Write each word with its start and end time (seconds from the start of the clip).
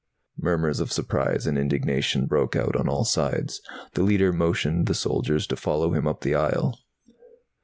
Murmurs 0.39 0.79
of 0.79 0.91
surprise 0.91 1.45
and 1.45 1.59
indignation 1.59 2.25
broke 2.25 2.55
out 2.55 2.75
on 2.75 2.89
all 2.89 3.05
sides. 3.05 3.61
The 3.93 4.01
Leiter 4.01 4.33
motioned 4.33 4.87
the 4.87 4.95
soldiers 4.95 5.45
to 5.45 5.55
follow 5.55 5.93
him 5.93 6.07
up 6.07 6.21
the 6.21 6.33
aisle. 6.33 6.79